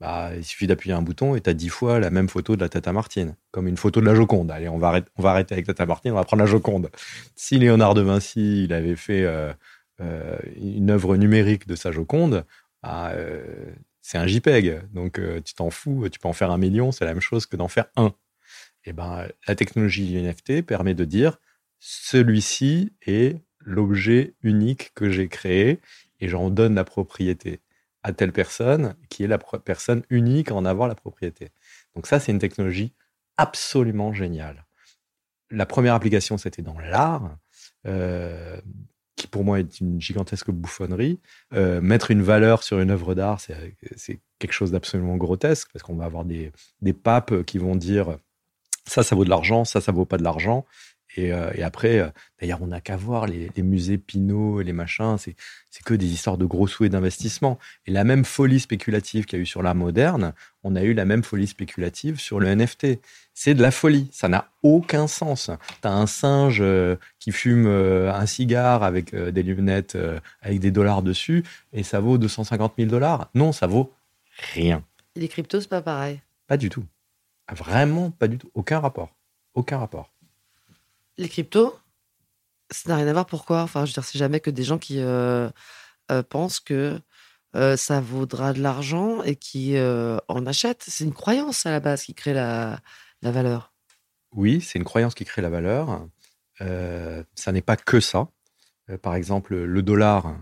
[0.00, 2.60] bah, il suffit d'appuyer un bouton et tu as dix fois la même photo de
[2.60, 4.50] la tata Martine, comme une photo de la Joconde.
[4.50, 6.90] Allez, on va arrêter, on va arrêter avec tata Martine, on va prendre la Joconde.
[7.36, 9.52] Si Léonard de Vinci il avait fait euh,
[10.00, 12.44] euh, une œuvre numérique de sa Joconde,
[12.82, 14.92] bah, euh, c'est un JPEG.
[14.92, 17.46] Donc, euh, tu t'en fous, tu peux en faire un million, c'est la même chose
[17.46, 18.14] que d'en faire un.
[18.84, 21.38] Et ben, la technologie NFT permet de dire
[21.78, 25.80] celui-ci est l'objet unique que j'ai créé
[26.20, 27.60] et j'en donne la propriété
[28.02, 31.50] à telle personne qui est la personne unique à en avoir la propriété.
[31.94, 32.92] Donc ça, c'est une technologie
[33.38, 34.66] absolument géniale.
[35.50, 37.38] La première application, c'était dans l'art,
[39.26, 41.20] pour moi est une gigantesque bouffonnerie.
[41.52, 45.82] Euh, mettre une valeur sur une œuvre d'art, c'est c'est quelque chose d'absolument grotesque, parce
[45.82, 48.18] qu'on va avoir des, des papes qui vont dire
[48.86, 50.66] ça, ça vaut de l'argent, ça, ça vaut pas de l'argent.
[51.16, 52.08] Et, euh, et après, euh,
[52.40, 55.36] d'ailleurs, on n'a qu'à voir les, les musées Pinot et les machins, c'est
[55.70, 57.58] c'est que des histoires de gros sous et d'investissement.
[57.86, 60.94] Et la même folie spéculative qu'il y a eu sur l'art moderne, on a eu
[60.94, 63.00] la même folie spéculative sur le NFT.
[63.32, 65.50] C'est de la folie, ça n'a aucun sens.
[65.80, 69.98] T'as un singe euh, qui fume un cigare avec des lunettes
[70.42, 73.30] avec des dollars dessus et ça vaut 250 000 dollars.
[73.34, 73.92] Non, ça vaut
[74.54, 74.84] rien.
[75.16, 76.20] Les cryptos, c'est pas pareil.
[76.46, 76.84] Pas du tout.
[77.52, 78.50] Vraiment pas du tout.
[78.54, 79.10] Aucun rapport.
[79.54, 80.13] Aucun rapport.
[81.16, 81.78] Les cryptos,
[82.70, 83.26] ça n'a rien à voir.
[83.26, 83.62] Pourquoi?
[83.62, 85.48] Enfin, je veux dire, c'est jamais que des gens qui euh,
[86.10, 87.00] euh, pensent que
[87.54, 90.84] euh, ça vaudra de l'argent et qui en achète.
[90.86, 92.80] C'est une croyance à la base qui crée la,
[93.22, 93.72] la valeur.
[94.32, 96.08] Oui, c'est une croyance qui crée la valeur.
[96.58, 98.28] Ça n'est pas que ça.
[99.02, 100.36] Par exemple, le dollar.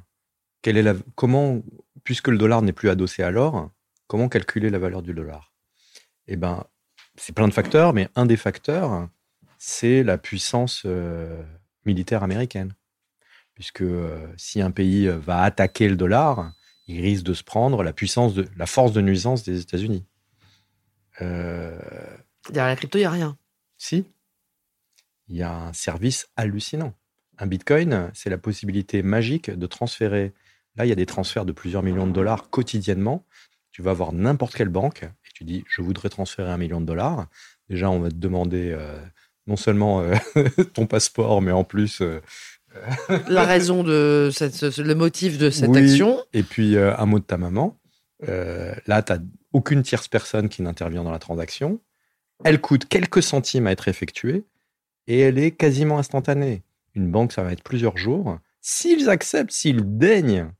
[0.63, 1.61] Quelle est la, comment,
[2.05, 3.71] puisque le dollar n'est plus adossé à l'or,
[4.07, 5.53] comment calculer la valeur du dollar?
[6.29, 6.65] Eh ben,
[7.17, 9.09] c'est plein de facteurs, mais un des facteurs,
[9.65, 11.41] c'est la puissance euh,
[11.85, 12.75] militaire américaine.
[13.55, 16.53] Puisque euh, si un pays va attaquer le dollar,
[16.89, 20.05] il risque de se prendre la puissance de la force de nuisance des États-Unis.
[21.21, 21.79] Euh,
[22.51, 23.39] Derrière la crypto, il n'y a rien.
[23.79, 24.05] si,
[25.29, 26.93] il y a un service hallucinant.
[27.39, 30.35] Un bitcoin, c'est la possibilité magique de transférer.
[30.75, 33.25] Là, il y a des transferts de plusieurs millions de dollars quotidiennement.
[33.71, 36.87] Tu vas voir n'importe quelle banque et tu dis Je voudrais transférer un million de
[36.87, 37.29] dollars.
[37.69, 39.01] Déjà, on va te demander euh,
[39.47, 40.15] non seulement euh,
[40.75, 42.01] ton passeport, mais en plus.
[42.01, 42.21] euh,
[43.29, 45.79] La raison de cette, le motif de cette Oui.
[45.91, 46.23] action.
[46.33, 47.77] et puis euh, un mot de ta maman.
[48.29, 49.19] Euh, là, tu n'as
[49.53, 51.81] aucune tierce personne qui n'intervient dans la transaction.
[52.45, 54.45] Elle coûte quelques centimes à être effectuée
[55.07, 56.63] et elle est quasiment instantanée.
[56.95, 58.39] Une banque, ça va être plusieurs jours.
[58.61, 60.51] S'ils acceptent, s'ils daignent,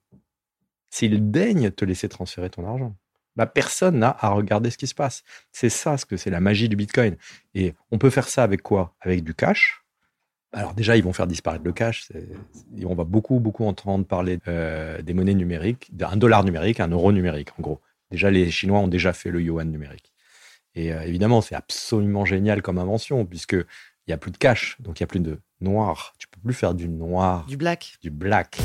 [0.91, 2.97] s'ils daignent te laisser transférer ton argent,
[3.37, 5.23] bah, personne n'a à regarder ce qui se passe.
[5.53, 7.17] C'est ça, ce que c'est la magie du Bitcoin.
[7.55, 8.95] Et on peut faire ça avec quoi?
[9.01, 9.83] Avec du cash.
[10.55, 12.11] Alors déjà, ils vont faire disparaître le cash.
[12.77, 16.89] et on va beaucoup, beaucoup entendre parler euh, des monnaies numériques, d'un dollar numérique, un
[16.89, 17.81] euro numérique, en gros.
[18.11, 20.13] Déjà, les Chinois ont déjà fait le yuan numérique.
[20.75, 24.77] Et euh, évidemment, c'est absolument génial comme invention, puisque il n'y a plus de cash,
[24.81, 26.13] donc il n'y a plus de noir.
[26.19, 27.97] Tu peux plus faire du noir, Du black.
[28.03, 28.59] du black.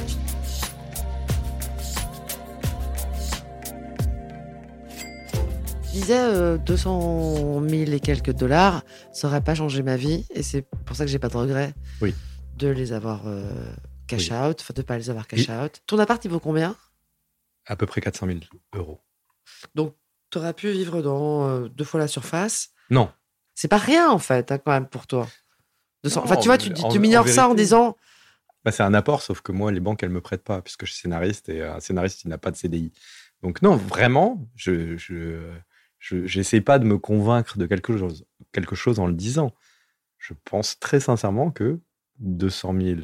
[5.87, 10.25] Je disais euh, 200 000 et quelques dollars, ça aurait pas changé ma vie.
[10.31, 12.13] Et c'est pour ça que j'ai pas de regret Oui.
[12.57, 13.49] de les avoir euh,
[14.07, 14.37] cash Oui.
[14.37, 15.81] out, enfin de pas les avoir cash out.
[15.87, 16.75] Ton appart, il vaut combien?
[17.65, 18.39] À peu près 400 000
[18.75, 19.01] euros.
[20.29, 22.69] Tu aurais pu vivre dans euh, deux fois la surface.
[22.89, 23.09] Non,
[23.55, 25.27] C'est pas rien en fait, hein, quand même, pour toi.
[26.03, 27.95] 200 Non, enfin, tu vois, tu, en- minores en ça en disant
[28.65, 30.91] Bah, c'est un apport, sauf que moi, les banques, elles me prêtent pas, puisque je
[30.91, 32.91] suis scénariste et un scénariste, il n'a pas de CDI.
[33.41, 35.49] Donc non, vraiment, je je
[36.07, 39.53] je- j'essaie pas de me convaincre de quelque chose, quelque chose en le disant.
[40.17, 41.79] Je pense très sincèrement que
[42.19, 43.01] 200 000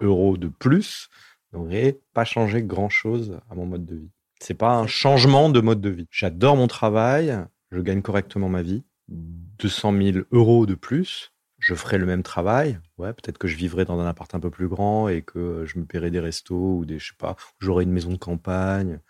[0.00, 1.08] euros de plus
[1.52, 4.10] n'aurait pas changé grand-chose à mon mode de vie.
[4.40, 6.06] C'est pas un changement de mode de vie.
[6.10, 7.36] J'adore mon travail,
[7.72, 8.84] je gagne correctement ma vie.
[9.08, 12.78] 200 000 euros de plus, je ferai le même travail.
[12.98, 15.78] Ouais, peut-être que je vivrai dans un appart un peu plus grand et que je
[15.78, 19.00] me paierai des restos ou des, je sais pas, j'aurai une maison de campagne.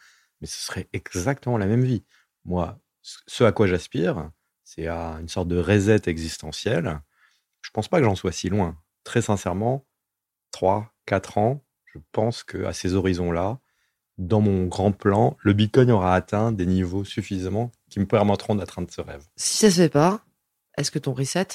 [0.41, 2.05] Mais ce serait exactement la même vie.
[2.45, 2.79] Moi,
[3.27, 4.31] ce à quoi j'aspire,
[4.65, 7.01] c'est à une sorte de reset existentiel.
[7.61, 8.77] Je pense pas que j'en sois si loin.
[9.05, 9.85] Très sincèrement,
[10.53, 11.63] 3, 4 ans,
[11.93, 13.59] je pense que à ces horizons-là,
[14.17, 18.89] dans mon grand plan, le Bitcoin aura atteint des niveaux suffisamment qui me permettront d'atteindre
[18.91, 19.25] ce rêve.
[19.37, 20.25] si ça se fait pas,
[20.79, 21.47] est-ce que ton reset,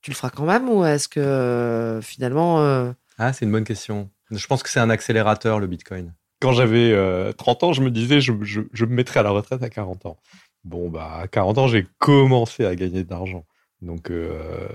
[0.00, 2.60] tu le feras quand même ou est-ce que euh, finalement.
[2.60, 4.10] euh, Ah, c'est une bonne question.
[4.30, 6.14] Je pense que c'est un accélérateur, le Bitcoin.
[6.40, 9.70] Quand j'avais euh, 30 ans, je me disais, je, me mettrais à la retraite à
[9.70, 10.18] 40 ans.
[10.64, 13.44] Bon, bah, à 40 ans, j'ai commencé à gagner de l'argent.
[13.82, 14.68] Donc, euh,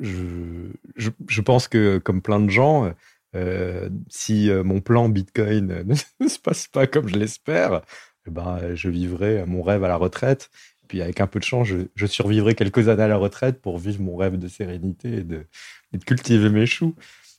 [0.00, 2.92] je, je, pense que, comme plein de gens,
[3.34, 5.84] euh, si euh, mon plan Bitcoin
[6.20, 7.82] ne se passe pas comme je l'espère,
[8.26, 10.50] eh ben, je vivrai mon rêve à la retraite.
[10.88, 14.00] Puis avec un peu de chance, je, survivrai quelques années à la retraite pour vivre
[14.00, 16.94] mon rêve de sérénité et de cultiver mes choux.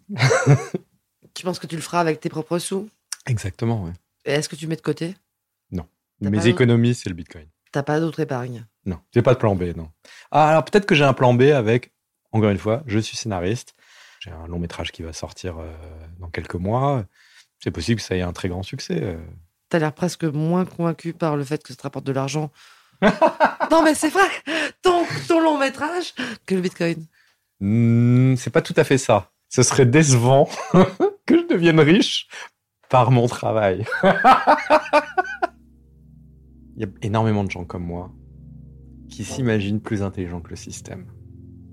[1.40, 2.90] tu penses que tu le feras avec tes propres sous?
[3.26, 3.94] Exactement, ouais.
[4.26, 5.16] Et est-ce que tu mets de côté?
[6.22, 7.48] T'as Mes économies, c'est le Bitcoin.
[7.72, 9.90] T'as pas d'autre épargne Non, j'ai pas de plan B, non.
[10.32, 11.94] Ah, alors peut-être que j'ai un plan B avec,
[12.34, 13.74] encore une fois, je suis scénariste.
[14.20, 15.72] J'ai un long métrage qui va sortir euh,
[16.20, 17.06] dans quelques mois.
[17.64, 19.00] C'est possible que ça ait un très grand succès.
[19.02, 19.18] euh.
[19.70, 22.52] T'as l'air presque moins convaincu par le fait que ça te rapporte de l'argent.
[23.72, 24.28] non, mais c'est vrai,
[24.82, 26.14] ton, ton long métrage
[26.46, 27.06] que le bitcoin.
[27.62, 29.32] Hmm, c'est pas tout à fait ça.
[29.48, 30.50] Ce serait décevant
[31.30, 32.28] que je devienne riche
[32.90, 33.86] par mon travail.
[36.76, 38.12] Il y a énormément de gens comme moi
[39.10, 41.06] qui s'imaginent plus intelligents que le système.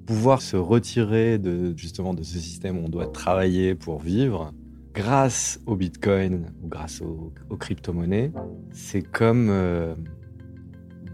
[0.06, 4.52] Pouvoir se retirer de justement de ce système où on doit travailler pour vivre,
[4.94, 8.32] grâce au Bitcoin ou grâce aux, crypto-monnaies,
[8.72, 9.94] c'est comme euh,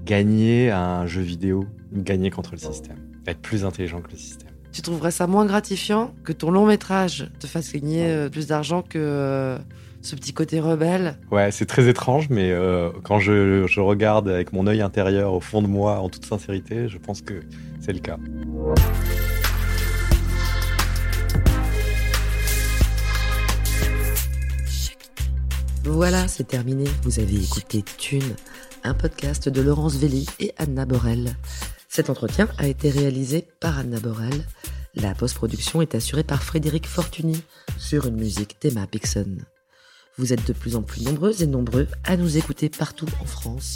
[0.04, 4.51] gagner à un jeu vidéo, gagner contre le système, être plus intelligent que le système.
[4.72, 8.80] Tu trouverais ça moins gratifiant que ton long métrage te fasse gagner euh, plus d'argent
[8.80, 9.58] que euh,
[10.00, 11.18] ce petit côté rebelle?
[11.30, 15.40] Ouais, c'est très étrange, mais euh, quand je, je regarde avec mon œil intérieur au
[15.40, 17.42] fond de moi, en toute sincérité, je pense que
[17.80, 18.16] c'est le cas.
[25.84, 26.84] Voilà, c'est terminé.
[27.02, 28.22] Vous avez écouté Thune,
[28.84, 31.36] un podcast de Laurence Velli et Anna Borel.
[31.94, 34.46] Cet entretien a été réalisé par Anna Borel.
[34.94, 37.42] La post-production est assurée par Frédéric Fortuny
[37.76, 39.36] sur une musique d'Emma Pixon.
[40.16, 43.74] Vous êtes de plus en plus nombreuses et nombreux à nous écouter partout en France.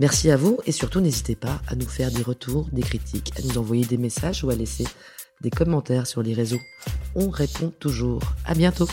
[0.00, 3.42] Merci à vous et surtout n'hésitez pas à nous faire des retours, des critiques, à
[3.42, 4.88] nous envoyer des messages ou à laisser
[5.40, 6.60] des commentaires sur les réseaux.
[7.14, 8.22] On répond toujours.
[8.44, 8.88] À bientôt.